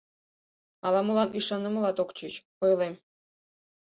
Ала-молан 0.85 1.29
ӱшанымылат 1.37 1.97
ок 2.03 2.09
чуч,— 2.17 2.33
ойлем. 2.63 2.93